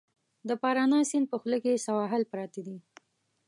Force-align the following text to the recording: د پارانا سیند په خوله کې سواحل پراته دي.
د 0.47 0.49
پارانا 0.61 0.99
سیند 1.09 1.25
په 1.31 1.37
خوله 1.41 1.57
کې 1.63 1.83
سواحل 1.87 2.23
پراته 2.31 2.59
دي. 2.67 2.77